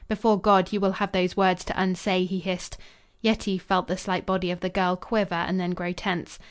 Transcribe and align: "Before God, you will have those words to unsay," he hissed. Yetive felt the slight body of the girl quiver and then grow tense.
"Before 0.07 0.41
God, 0.41 0.73
you 0.73 0.79
will 0.79 0.93
have 0.93 1.11
those 1.11 1.37
words 1.37 1.63
to 1.65 1.79
unsay," 1.79 2.25
he 2.25 2.39
hissed. 2.39 2.75
Yetive 3.21 3.61
felt 3.61 3.87
the 3.87 3.97
slight 3.97 4.25
body 4.25 4.49
of 4.49 4.61
the 4.61 4.67
girl 4.69 4.95
quiver 4.95 5.35
and 5.35 5.59
then 5.59 5.73
grow 5.75 5.91
tense. 5.93 6.39